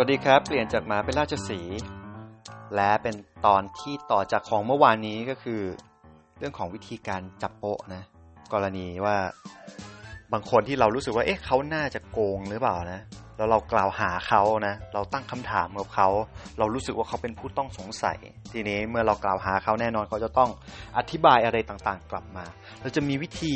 [0.00, 1.60] วัสดีครับ เปลี่ยนจากหมาเป็นราชสี
[2.74, 3.14] และเป็น
[3.46, 5.60] ตอนที่ต่อจากของเมื่อวานนี้ก็คือ
[6.38, 8.02] เรื่องของวิธีการจับโปะนะ
[8.52, 9.16] กรณีว่า
[10.32, 13.00] บางคนที่เรารู้สึกว่าเอ๊ะเขาน่าจะโกงหรือเปล่านะ
[13.36, 16.08] แล้วเรากล่าวหาเขานะ เราตั้งคำถามกับเขา
[16.58, 18.18] เรารู้สึกว่าเขาเป็นผู้ต้องสงสัย
[18.52, 20.50] ทีนี้เมื่อเรากล่าวหาเขาแน่นอนเขาจะต้อง
[20.98, 22.44] อธิบายอะไรต่างๆ กลับมา
[22.80, 23.54] เราจะมีวิธี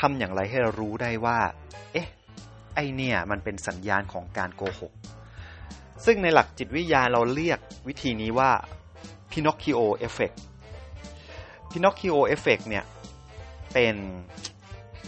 [0.00, 1.38] ทำอย่างไรให้เรารู้ได้ว่า
[1.92, 2.08] เอ๊ะ
[2.74, 4.94] ไอเนี่ยมันเป็นสัญญาณของการโกหก
[6.04, 8.50] ซึ่งในหลักจิตวิทยาเราเรียกวิธีนี้ว่า
[9.32, 10.36] Pinocchio Effect
[11.70, 12.84] Pinocchio Effect เนี่ย
[13.72, 13.96] เป็น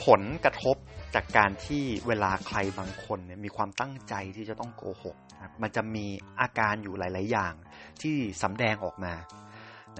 [0.04, 0.76] ผลกระทบ
[1.14, 6.06] จากการที่เวลาใครบางคนเนี่ยมีความตั้งใจที่จะต้องโกหกนะมันจะมี
[6.40, 7.54] อาการอยู่หลาย ๆ อย่าง
[8.02, 9.14] ที่สำแดงออกมา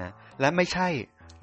[0.00, 0.88] นะและไม่ใช่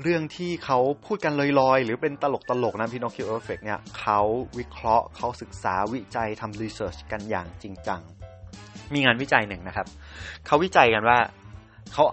[0.04, 2.26] เรื่องที่เขาพูดกันลอย ๆ หรือเป็นต
[2.64, 4.20] ลกๆนะ Pinocchio Effect เนี่ยเขา
[4.58, 8.02] วิเคราะห์เขาศึกษาวิจัยทำรีเสิร์ชกันอย่างจริงจัง
[8.94, 9.88] มีงานวิจัยหนึ่งนะครับ
[10.46, 11.18] เขาวิจัยกันว่า
[11.94, 12.04] เขา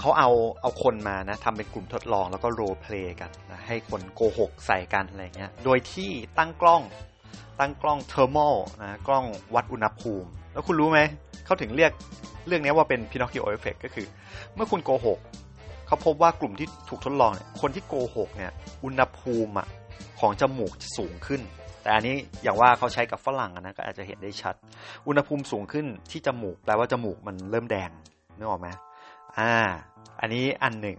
[0.00, 0.30] เขาเอา
[0.62, 6.82] เอาคนมานะทำเป็นกลุ่มทดลองแล้วก็โรเพลย์กันนะให้คนโกหกใส่กันอะไรเงี้ย โดยที่ตั้งกล้อง
[7.60, 8.38] ตั้งกล้องเทอร์โม
[8.82, 11.00] นะกล้องวัดอุณหภูมิ แล้วคุณรู้ไหม
[11.44, 11.92] เขาถึงเรียก
[12.46, 14.06] เรื่องนี้ว่าเป็น Pinocchio Effect ก็คือ
[14.54, 15.18] เมื่อคุณโกหก
[15.86, 18.52] เขาพบว่ากลุ่มที่ถูกทดลองเนี่ยคนที่โกหกเนี่ย
[18.84, 19.68] อุณหภูมิอะ
[20.20, 21.40] ของจมูกจะสูงขึ้น
[21.82, 24.54] แต่อันนี้อย่างว่าเขาใช้กับฝรั่งนะก็อาจจะเห็นได้ชัด
[25.06, 27.90] อุณหภูมิสูงขึ้นที่จมูกแปลว่าจมูกมันเริ่มแดง
[28.36, 28.68] นึกออกไหม
[29.38, 29.52] อ่า
[30.20, 30.98] อันนี้อันหนึ่ง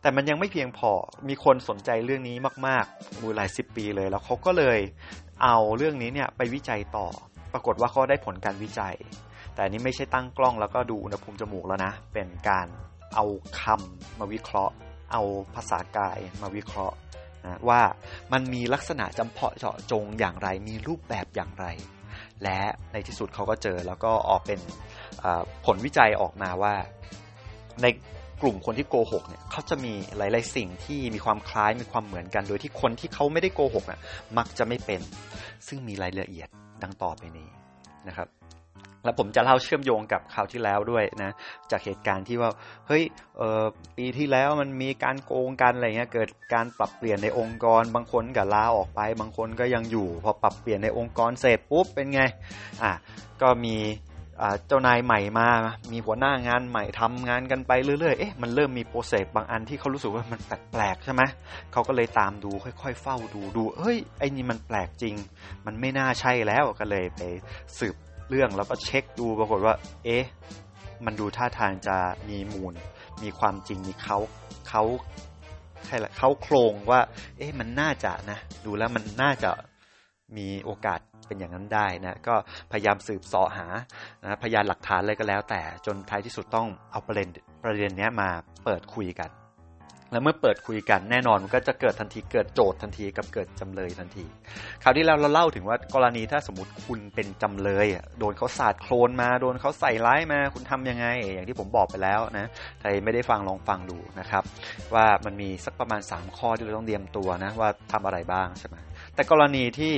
[0.00, 0.90] แต่มันยังไม่เพียงพอ
[1.28, 4.78] มีคนสนใจเรื่องนี้มากๆมูหลายสิบปีเลย แล้วเขาก็เลย
[5.42, 7.06] เอาเรื่องนี้เนี่ยไปวิจัยต่อ
[7.52, 8.94] ปรากฏว่าเขาได้ผลการวิจัย
[9.54, 12.66] แต่อันนี้ไม่ใช่ตั้งกล้องแล้วก็ดูอุณหภูมิจมูกแล้วนะ เป็นการ
[13.14, 13.24] เอา
[13.60, 14.74] คำมาวิเคราะห์
[15.12, 15.22] เอา
[15.54, 16.96] ภาษากายมาวิเคราะห์
[17.44, 17.80] นะว่า
[18.32, 21.66] มันมีลักษณะจำเพาะเจาะจงอย่างไร มีรูปแบบอย่างไร
[22.42, 22.60] และ
[22.92, 24.60] ในที่สุดเขาก็เจอแล้วก็ออกเป็น
[25.64, 26.74] ผลวิจัยออกมาว่า
[27.82, 27.86] ใน
[28.42, 33.98] กลุ่มคนที่โกหกเนี่ยเขาจะมีหลาย ๆ สิ่งที่มีความคล้ายมีความเหมือนกัน โดยที่คนที่เขาไม่ได้โกหกอะ
[34.38, 35.00] มักจะไม่เป็น
[35.68, 36.48] ซึ่งมีรายละเอียด
[36.82, 37.48] ดังต่อไปนี้
[38.08, 38.28] นะครับ
[39.04, 41.32] แล้วผมจะเล่าเชื่อมโยงกับคราวที่แล้วด้วยนะ
[41.70, 42.50] จากเหตุการณ์ที่ว่า
[42.88, 43.04] เฮ้ย
[43.36, 43.62] เออ
[43.96, 52.20] ปีที่แล้วมันมีการโกงกันอะไรเงี้ย เกิดการปรับเปลี่ยนในองค์กร บางคนก็ลาออกไป บางคนก็ยังอยู่ พอปรับเปลี่ยนในองค์กรเสร็จปุ๊บเป็นไง
[52.82, 52.92] อะ
[53.42, 53.76] ก็มี
[54.66, 55.48] เจ้านายใหม่มา
[55.92, 61.22] มีหัวหน้างานใหม่ทำงานกันไปเรื่อยๆ เอ๊ะ มันเริ่มมีโปรเซสบางอันที่เขารู้สึกว่ามันแปลกๆใช่ไหม
[61.72, 65.14] เขาก็เลยตามดูค่อยๆ เฝ้าดูดู เฮ้ย ไอ้นี่มันแปลกจริง
[65.66, 67.22] มันไม่น่าใช่แล้ว ก็เลยไป
[67.78, 67.96] สืบ
[68.28, 69.74] เรื่องแล้วก็เช็คดูปรากฏว่า
[70.04, 70.24] เอ๊ะ
[71.04, 71.96] มันดูท่าทางจะ
[72.28, 72.74] มีมูล
[73.22, 74.18] มีความจริงมีเขา
[74.68, 74.82] เขา
[75.86, 77.00] ใช่ละเขาโครงว่า
[77.38, 79.50] เอ๊ะมันน่าจะนะ ดูแล้วมันน่าจะ
[80.36, 82.34] มีโอกาสเป็นอย่างนั้นได้นะ ก็
[82.72, 83.66] พยายามสืบสอหา
[84.22, 87.28] นะพยานหลักฐานอะไรก็แล้ว แต่จนท้ายที่สุดต้องเอาประเด็น
[87.64, 88.28] ประเด็นนี้มา
[88.64, 89.30] เปิดคุยกัน
[90.12, 94.24] แล้วเมื่อเปิดคุยกันแน่นอนมันก็จะเกิดทันทีเกิดโจทย์ทันทีกับเกิดจำเลยทันที
[94.82, 97.86] คราวที่แล้วเราเล่าถึงว่ากรณีถ้าสมมติคุณเป็นจำเลย
[98.18, 102.46] โดนเขาสาดโคลนมาโดนเขาใส่ร้ายมาคุณทํำยังไง อย่างที่ผมบอกไปแล้วนะ
[102.80, 104.42] ใครไม่ได้ฟังลองฟังดูนะครับ
[104.94, 108.76] ว่ามันมีสักประมาณ 3 ข้อที่เราต้องเตรียมตัวนะว่าทำอะไรบ้างใช่ไหม
[109.14, 109.94] แต่กรณีที่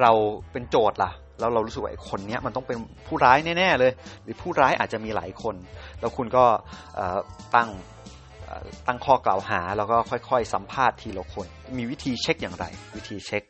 [0.00, 0.12] เรา
[0.52, 3.92] เป็นโจทย์ล่ะแล้วเรารู้สึกว่าไอ้คนนี้มันต้องเป็นผู้ร้ายแน่ ๆ เลย
[4.22, 5.54] หรือผู้ร้ายอาจจะมีหลายคน
[6.00, 6.44] แล้วคุณก็
[7.56, 7.68] ตั้ง
[8.86, 11.46] ตั้งข้อกล่าวหาแล้วก็ค่อยๆ สัมภาษณ์ทีละคน
[11.78, 12.64] มีวิธีเช็คอย่างไร
[12.96, 13.42] วิธีเช็ค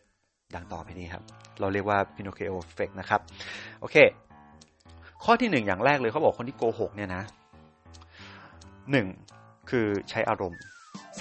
[0.55, 1.23] ดังต่อไปนี้ครับ
[1.61, 3.21] เราเรียกว่า Pinocchio effect นะครับ
[3.81, 3.97] โอเค
[5.25, 7.23] ข้อที่หนึ่งอย่างแรกเลยเขาบอกคนที่โกหกเนี่ยนะ
[8.91, 9.07] หนึ่ง
[9.71, 10.61] คือใช้อารมณ์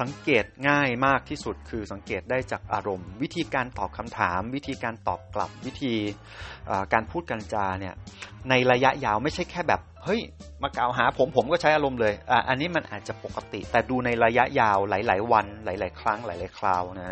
[0.02, 5.94] สังเกตง่ายมากที่สุดคือสังเกตได้จากอารมณ์ วิธีการตอบคำถาม วิธีการตอบกลับวิธี
[6.94, 7.94] การพูดกันจาเนี่ย
[8.50, 10.22] ในระยะยาวไม่ใช่แค่แบบเฮ้ย
[10.64, 17.10] มากล่าวหาผมผมก็ใช้อารมณ์เลยออันนี้มันอาจจะปกติ แต่ดูในระยะยาวหลาย ๆ วัน หลาย ๆ ครั้งหลาย ๆ คราวนะ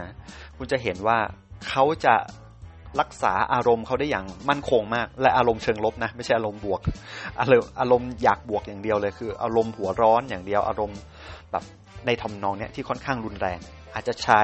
[0.58, 1.18] คุณจะเห็นว่า
[1.70, 2.16] เขาจะ
[3.00, 6.82] รักษาอารมณ์เขาได้อย่างมั่นคงมาก และอารมณ์เชิงลบนะไม่ใช่อารมณ์บวก
[7.40, 11.00] อารมณ์อารมณ์อยากบวกอย่างเดียวเลยคือ อารมณ์หัวร้อนอย่างเดียวอารมณ์
[11.52, 11.64] แบบ
[12.06, 13.60] ในทำนองเนี้ยที่ค่อนข้างรุนแรง
[13.94, 14.42] อาจจะใช้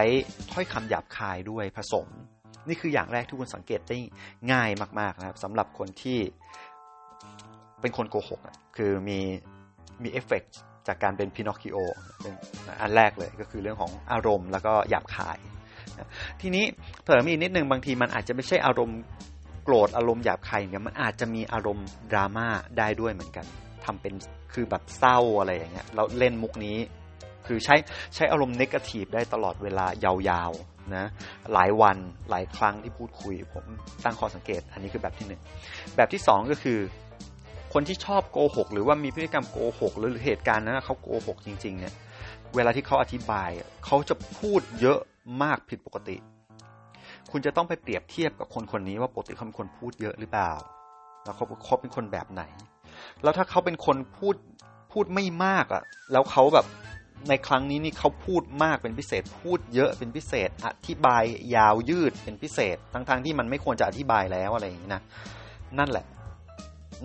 [0.52, 2.08] ถ้อยคำหยาบคายด้วยผสม
[2.68, 3.98] นี่คืออย่างแรกที่คุณสังเกตได้
[4.52, 4.70] ง่าย
[5.00, 6.20] มากๆนะครับสำหรับคนที่
[7.82, 8.40] เป็นคนโกหก
[8.78, 9.20] คือมี
[10.04, 10.44] มีเอฟเฟก
[10.88, 11.78] จากการเป็นพินอคคิโอ
[12.22, 12.34] เป็น
[12.82, 15.38] อันแรกเลยก็คือเรื่องของอารมณ์แล้วก็หยาบคาย
[16.42, 16.66] ทีนี้
[17.04, 19.00] เพิ่มอีกนิดนึงบางทีมันอาจจะไม่ใช่อารมณ์
[19.64, 22.48] โกรธอารมณ์หยาบคายอย่างเงี้ยมันอาจจะมีอารมณ์ดราม่า
[22.78, 23.46] ได้ด้วยเหมือนกัน
[23.86, 24.14] ทำเป็น
[24.54, 26.78] คือแบบเศร้าอะไรอย่างเงี้ยเราเล่นมุกนี้
[27.48, 27.76] คือใช้
[28.16, 31.06] ใช้อารมณ์เนกาทีฟได้ตลอดเวลายาวๆนะ
[31.54, 31.98] หลายวัน
[32.30, 33.66] หลายครั้งที่พูดคุย ผม
[34.04, 35.42] ตั้งข้อสังเกต อันนี้คือแบบที่หนึ่ง
[35.96, 36.80] แบบที่สองก็คือ
[37.74, 41.94] คนที่ชอบโกหกหรือว่ามีพฤติกรรมโกหกหรือเหตุการณ์นั้นเขาโกหกจริง ๆ เนี่ย
[42.56, 43.50] เวลาที่เขาอธิบาย
[43.86, 45.00] เขาจะพูดเยอะ
[45.44, 46.18] มากผิดปกติ
[47.32, 50.54] คุณจะต้องไปเปรียบเทียบกับคนคนนี้ว่าปกติเขาเป็นคนพูดเยอะหรือเปล่า
[51.24, 52.44] แล้วเขาเขาเป็นคนแบบไหน
[53.24, 54.36] แล้วถ้าเขาเป็นคนพูด
[54.92, 56.66] พูดไม่มากอะ่ะ แล้วเขาแบบ
[57.30, 61.24] ในครั้งนี้นี่เขาพูดมากเป็นพิเศษ พูดเยอะเป็นพิเศษ อธิบาย
[61.56, 65.02] ยาวยืดเป็นพิเศษ ทั้งๆทที่มันไม่ควรจะอธิบายแล้วอะไรอย่างนี้นะ
[65.80, 66.06] นั่นแหละ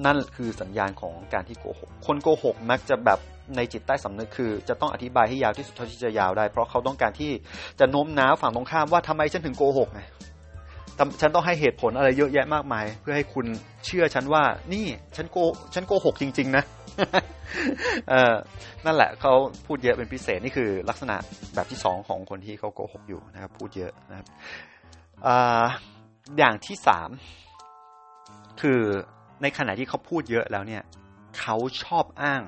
[0.07, 3.19] นั่นคือสัญญาณของการที่โกหก คนโกหกมักจะแบบ
[3.57, 7.33] ในจิตใต้สำนึกคือ จะต้องอธิบายให้ยาวที่สุดเท่าที่จะยาวได้ เพราะเขาต้องการที่
[7.81, 10.01] จะโน้มน้าวฝั่งตรงข้ามว่าทำไมฉันถึงโกหกไง
[11.21, 13.47] ฉันต้องให้เหตุผลอะไรเยอะแยะมากมาย เพื่อให้คุณ
[13.87, 14.87] เชื่อฉันว่า นี่
[15.17, 15.39] ฉันโก
[15.75, 16.65] ฉันโกหกจริง ๆ นะ
[18.09, 18.35] เออ
[18.85, 19.33] นั่นแหละเขา
[19.67, 21.17] พูดเยอะเป็นพิเศษนี่คือลักษณะ
[21.55, 24.27] แบบที่สองของคนที่เขาโกหกอยู่นะครับ พูดเยอะนะครับ
[26.39, 27.11] อย่างที่สาม
[28.61, 28.81] คือ
[29.43, 30.83] ในขณะที่เขาพูดเยอะแล้วเนี่ย
[31.41, 32.43] เขาชอบอ้าง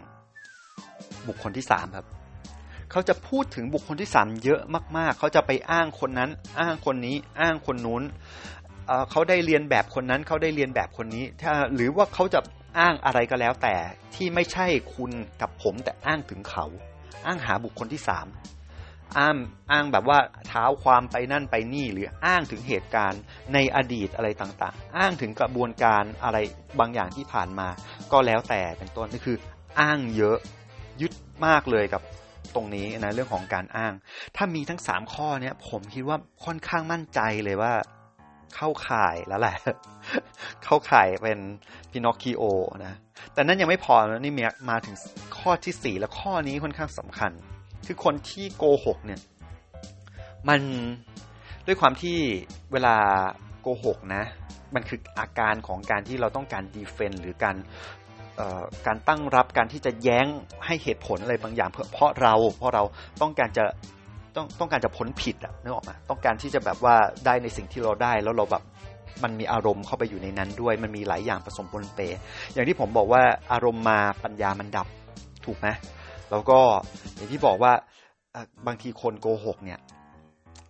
[1.28, 2.06] บุคคลที่สามครับ
[2.92, 4.60] เขาจะพูดถึงบุคคลที่สามเยอะ
[4.96, 6.30] มาก ๆ เขาจะไปอ้างคนนั้น
[6.60, 8.02] อ้างคนนี้ อ้างคนนู้น
[9.10, 12.40] เขาได้เรียนแบบคนนั้นเขาได้เรียนแบบคนนี้ ถ้าหรือว่าเขาจะ
[12.78, 13.74] อ้างอะไรก็แล้วแต่
[14.14, 15.10] ที่ไม่ใช่คุณ
[15.40, 16.66] กับผมแต่อ้างถึงเขา
[17.26, 18.26] อ้างหาบุคคลที่สาม
[19.18, 19.36] อ้าง
[19.72, 20.18] อ้างแบบว่า
[20.48, 23.22] เท้าความไปนั่นไปนี่หรืออ้างถึงเหตุการณ์
[23.54, 26.38] ในอดีตอะไรต่างๆ อ้างถึงกระบวนการอะไร
[26.80, 27.68] บางอย่างที่ผ่านมา
[28.12, 29.36] ก็แล้วแต่เป็นต้นนี่คือ
[29.80, 30.38] อ้างเยอะ
[31.00, 31.12] ยึด
[31.46, 32.02] มากเลยกับ
[32.54, 33.92] ตรงนี้นะเรื่องของการอ้าง
[34.36, 37.72] ถ้ามีทั้งสามข้อเนี้ยผมคิดว่าค่อนข้างมั่นใจเลยว่า
[38.54, 39.56] เข้าข่ายแล้วแหละ
[40.64, 41.38] เข้าข่ายเป็น
[41.90, 42.42] พินอคคิโอ
[42.84, 42.94] นะ
[43.32, 44.32] แต่นั้นยังไม่พอนะนี่
[44.70, 44.96] มาถึง
[45.38, 47.32] ข้อที่สี่แล้วข้อนี้ค่อนข้างสำคัญ
[47.86, 49.20] คือคนที่โกหกเนี่ย
[50.48, 50.60] มัน
[51.66, 52.16] ด้วยความที่
[52.72, 52.96] เวลา
[53.60, 54.24] โกหกนะ
[54.74, 57.56] มันคืออาการของการที่เราต้องการดีเฟนหรือการ
[58.86, 60.26] การตั้งรับการที่จะแย้ง
[60.66, 62.82] ให้เหตุผลอะไรบางอย่างเพื่อเพราะเราเพราะเรา
[63.22, 63.64] ต้องการจะ
[64.36, 66.94] ต้องต้องการจะพ้นผิดอะนึกออกมาต้องการที่จะแบบว่า
[67.26, 68.62] ได้ในสิ่งที่เราได้แล้วเราแบบ
[69.22, 72.00] มันมีอารมณ์เข้าไปอยู่ในนั้นด้วย มันมีหลายอย่างผสมปนเป
[72.54, 74.86] อย่างที่ผมบอกว่าอารมณ์มาปัญญามันดับ
[75.44, 75.68] ถูกไหม
[76.30, 76.58] แล้วก็
[77.14, 77.72] อย่างที่บอกว่า
[78.66, 79.80] บางทีคนโกหกเนี่ย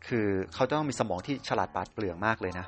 [0.06, 2.66] คือเขาต้องมีสมองที่ฉลาดปาดเปลืองมากเลยนะ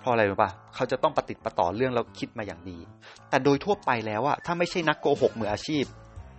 [0.00, 2.78] เพราะอะไรรู้ปะเขาจะต้องปฏิติประต่อเรื่องแล้วคิดมาอย่างดี
[3.30, 5.84] แต่โดยทั่วไปแล้วอะถ้าไม่ใช่นักโกหกมืออาชีพ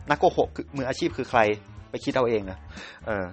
[0.09, 0.47] นักโกหก
[0.77, 1.39] มืออาชีพคือใคร
[1.89, 2.57] ไปคิดเอาเองนะ
[3.05, 3.25] เออ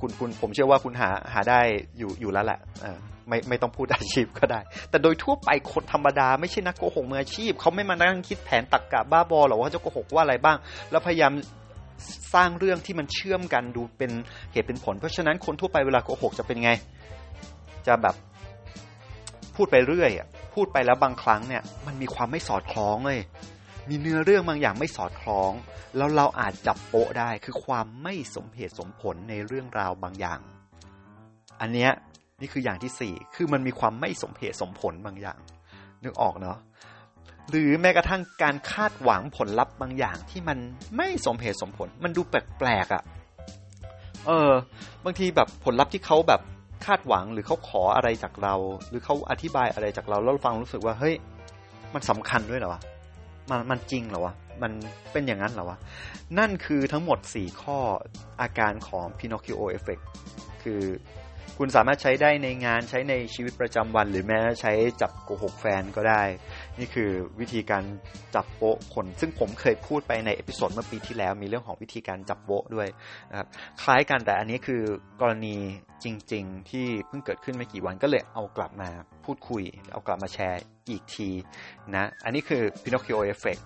[0.00, 1.60] คุณคุณผมเชื่อว่าคุณหาหาได้
[1.98, 2.98] อยู่อยู่แล้วแหละเออ
[3.28, 4.60] ไม่ไม่ต้องพูดอาชีพก็ได้
[4.90, 10.56] แต่โดยทั่วไปคนธรรมดาไม่ใช่นักโกหกมืออาชีพ เขาไม่มานั่งคิดแผนตักกะบ้าบอหรอกว่าจะโกหกว่าอะไรบ้าง
[10.90, 11.32] แล้วพยายาม
[12.34, 14.10] สร้างเรื่องที่มันเชื่อมกันดูเป็น
[14.52, 16.70] เหตุเป็นผล เพราะฉะนั้นคนทั่วไปเวลาโกหกจะเป็นไง
[17.86, 18.14] จะแบบ
[19.56, 23.20] พูดไปเรื่อยอะพูดไปแล้วบางครั้งเนี่ยมันมีความไม่สอดคล้องเลย
[23.88, 25.52] มีเนื้อเรื่องบางอย่างไม่สอดคล้อง
[25.96, 30.40] แล้วเราอาจจับโป๊ะได้คือความไม่สมเหตุสมผลในเรื่องราวบางอย่าง
[31.60, 31.90] อันเนี้ย
[32.40, 35.38] นี่คืออย่างที่สี่คือมันมีความไม่สมเหตุสมผลบางอย่าง
[36.02, 36.58] นึกออกเนาะ
[37.50, 40.58] หรือแม้กระทั่งการคาดหวังผลลัพธ์บางอย่างที่มัน
[40.96, 43.02] ไม่สมเหตุสมผล มันดูแปลกๆอะ่ะ
[44.26, 44.52] เออ
[45.04, 46.40] บางทีแบบผลลัพธ์ที่เขาแบบ
[46.84, 48.54] คาดหวังหรือเขาขออะไรจากเรา
[48.88, 51.14] หรือเขาอธิบายอะไรจากเราแล้วฟังรู้สึกว่าเฮ้ย
[51.94, 52.80] มันสำคัญด้วยเหรอวะ
[53.50, 54.72] มันมันจริงเหรอวะมัน
[55.12, 55.78] เป็นอย่างนั้นเหรอวะ
[56.38, 57.78] นั่นคือทั้งหมดสี่ข้อ
[58.40, 60.02] อาการของ Pinocchio Effect
[60.62, 60.82] คือ
[61.58, 66.22] คุณสามารถใช้ได้ในงานใช้ในชีวิตประจำวัน หรือแม้ใช้จับโกหกแฟนก็ได้
[66.78, 67.84] นี่คือวิธีการ
[68.34, 72.88] จับโป๊ะคน ซึ่งผมเคยพูดไปใน episode เมื่อปีที่แล้ว มีเรื่องของวิธีการจับโป๊ะด้วย
[73.30, 73.48] นะครับ
[73.82, 74.82] คล้ายกันแต่อันนี้คือ
[75.20, 75.56] กรณี
[76.04, 78.90] จริง ๆ ที่เพิ่งเกิดขึ้นไม่กี่วันก็เลยเอากลับมา
[79.24, 81.28] พูดคุย เอากลับมาแชร์อีกที
[81.94, 83.62] นะ อันนี้คือ Pinocchio Effect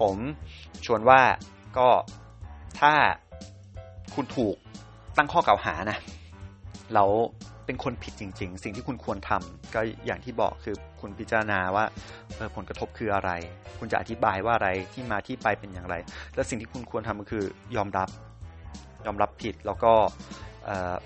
[0.00, 0.16] ผม
[0.86, 1.20] ชวนว่า
[1.78, 1.88] ก็
[2.80, 2.92] ถ้า
[4.14, 4.56] คุณถูก
[5.16, 5.98] ตั้งข้อกล่าวหานะ
[6.94, 7.10] แล้ว
[7.66, 11.84] เป็นคนผิดจริง ๆ สิ่งที่คุณควรทำก็อย่างที่บอกคือคุณพิจารณาว่า
[12.56, 13.30] ผลกระทบคืออะไร
[13.78, 15.94] คุณจะอธิบายว่าอะไรที่มาที่ไปเป็นอย่างไร
[16.34, 17.44] และสิ่งที่คุณควรทำก็คือ
[17.76, 18.08] ยอมรับ
[19.06, 19.92] ยอมรับผิดแล้วก็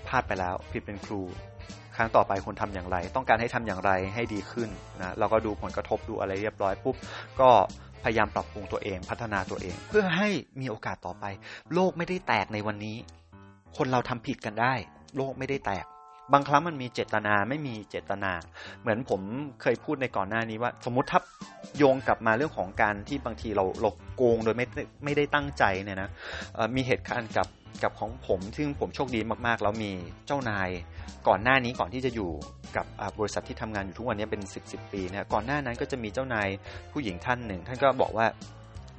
[0.07, 1.21] พลาดไปแล้วผิดเป็นครู
[1.95, 4.69] ครั้งต่อไปคุณทำอย่างไร ต้องการให้ทำอย่างไรให้ดีขึ้น
[4.99, 6.95] นะเราก็ดูผลกระทบดูอะไรเรียบร้อยปุ๊บ
[7.41, 7.49] ก็
[8.03, 10.29] พยายามปรับปรุงตัวเองพัฒนาตัวเอง เพื่อให้
[10.61, 11.25] มีโอกาสต่อไป
[11.73, 12.97] โลกไม่ได้แตกในวันนี้
[13.77, 14.73] คนเราทำผิดกันได้
[15.17, 15.85] โลกไม่ได้แตก
[16.33, 18.31] บางครั้งมันมีเจตนาไม่มีเจตนา
[18.81, 19.21] เหมือนผม
[19.61, 21.21] เคยพูดในก่อนหน้านี้ว่า สมมติถ้า
[21.77, 24.65] โยงกลับมาเรื่องของการที่บางทีเราเราโกงโดยไม่
[25.03, 26.09] ไม่ได้ตั้งใจเนี่ยนะ
[26.75, 27.47] มีเหตุการณ์กับ
[27.83, 29.91] กับของผมซึ่งผมโชคดีมากๆ แล้วมี
[30.27, 30.69] เจ้านาย
[31.27, 32.31] ก่อนหน้านี้ก่อนที่จะอยู่
[32.75, 32.85] กับ
[33.19, 36.47] บริษัทที่ทำงานอยู่ทุกวันนี้เป็น 10 ปีเนี่ยก่อนหน้านั้นก็จะมีเจ้านาย
[36.91, 38.27] ผู้หญิงท่านหนึ่ง ท่านก็บอกว่า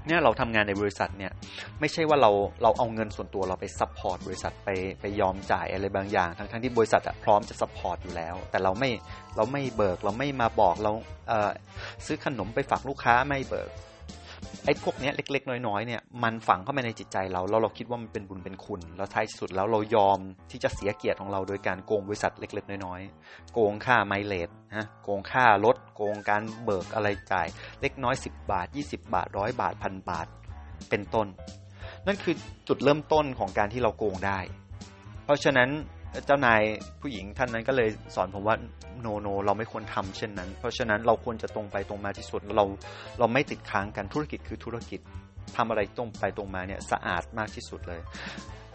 [0.06, 1.32] เนี่ยเราทำงานในบริษัทเนี่ย
[1.80, 2.30] ไม่ใช่ว่าเรา
[2.62, 4.68] เราเอาเงินส่วนตัวเราไป support บริษัทไป
[5.00, 8.90] ไปยอมจ่ายอะไรบางอย่าง ทั้งทั้งที่บริษัทพร้อมจะ support อยู่แล้ว แต่เราไม่
[9.36, 10.92] เราไม่เบิกเราไม่มาบอกเรา
[11.28, 13.70] เซื้อขนมไปฝากลูกค้าไม่เบิก
[14.64, 20.18] ไอ้พวกนี้เล็ก ๆ น้อยๆเนี่ยมันฝังเข้ามาในจิตใจเราแล้วเราคิดว่ามันเป็นบุญเป็นคุณ แล้วท้ายสุดแล้วเรายอม
[20.50, 27.46] ที่จะเสียเกียรติของเราโดยการโกงบริษัทเล็ก ๆ น้อยๆ โกงค่าไมเลสฮะโกงค่ารถโกงการเบิกอะไรจ่าย
[27.80, 30.26] เล็กน้อย 10 บาท 20 บาทร้อยบาทพันบาท
[30.90, 31.26] เป็นต้น
[32.06, 32.34] นั่นคือ
[32.68, 34.38] จุดเริ่มต้นของการที่เราโกงได้
[35.24, 35.70] เพราะฉะนั้น
[36.26, 36.60] เจ้านาย
[37.00, 38.56] ผู้หญิงท่านนั้นก็เลยสอนผมว่า
[39.00, 42.64] โนโนเราไม่ควรทำเช่นนั้น เพราะฉะนั้นเราควรจะตรงไปตรงมาที่สุดเรา
[43.18, 45.00] เราไม่ติดค้างกันธุรกิจคือธุรกิจ
[45.56, 48.00] ทำอะไรตรงไปตรงมาเนี่ยสะอาดมากที่สุดเลย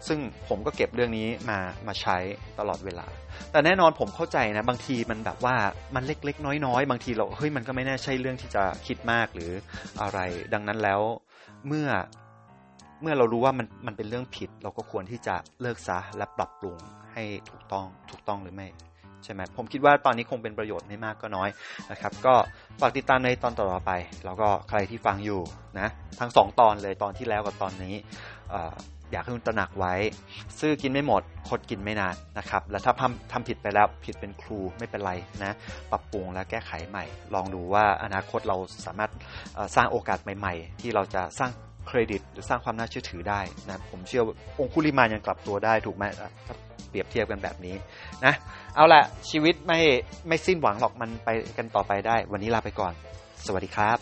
[0.06, 2.16] ซึ่งผมก็เก็บเรื่องนี้มามาใช้
[2.58, 3.06] ตลอดเวลา
[3.52, 5.56] แต่แน่นอนผมเข้าใจนะ บางทีมันแบบว่า
[5.94, 9.50] มันเล็กๆ น้อยๆ บางทีเราเฮ้ยมันก็ไม่แน่ใช่เรื่องที่จะคิดมากหรือ
[10.02, 10.18] อะไร
[10.54, 11.00] ดังนั้นแล้ว
[11.66, 11.88] เมื่อ
[13.02, 16.76] เมื่อเรารู้ว่ามันมันเป็นเรื่องผิด เราก็ควรที่จะเลิกซะและปรับปรุง
[17.16, 18.68] ให้ถูกต้องถูกต้องหรือไม่
[19.24, 21.48] ใช่ไหมผมคิดว่าตอนนี้คงเป็นประโยชน์ไม่มากก็น้อย
[21.90, 22.34] นะครับ ก็
[22.80, 23.92] ฝากติดตามในตอนต่อไป
[24.24, 25.40] แล้วก็ใครที่ฟังอยู่
[25.78, 25.88] นะ
[26.20, 27.94] ทั้งสองตอนเลยตอนที่แล้วกับตอนนี้
[29.12, 29.94] อยากให้คุณตระหนักไว้
[30.58, 35.56] ซื้อกินไม่หมดคดกินไม่นานนะครับ แล้วถ้าทำทำผิดไปแล้วผิดเป็นครูไม่เป็นไรนะ
[35.90, 37.04] ปรับปรุงและแก้ไขใหม่
[37.34, 38.56] ลองดูว่าอนาคตเรา
[38.86, 39.10] สามารถ
[39.76, 41.50] สร้างโอกาสใหม่ ๆ ที่เราจะสร้าง
[41.86, 44.22] เครดิต หรือสร้างความน่าเชื่อถือได้นะผมเชื่อ
[44.60, 46.04] องคุลิมานยังกลับตัวได้ถูกไหม
[46.90, 47.74] เปรียบเทียบกันแบบนี้
[48.24, 48.34] นะ
[48.74, 49.78] เอาละชีวิตไม่
[50.28, 51.28] ไม่สิ้นหวังหรอกมันไป
[51.58, 52.92] กันต่อไปได้ วันนี้ลาไปก่อน
[53.46, 53.98] สวัสดีครับ